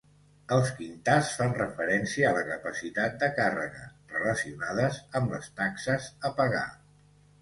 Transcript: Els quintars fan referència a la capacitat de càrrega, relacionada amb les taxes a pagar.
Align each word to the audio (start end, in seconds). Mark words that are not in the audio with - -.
Els 0.53 0.69
quintars 0.77 1.27
fan 1.41 1.51
referència 1.57 2.31
a 2.31 2.31
la 2.37 2.41
capacitat 2.49 3.19
de 3.25 3.29
càrrega, 3.41 3.85
relacionada 4.15 4.89
amb 5.21 5.37
les 5.37 5.51
taxes 5.61 6.09
a 6.31 6.37
pagar. 6.41 6.65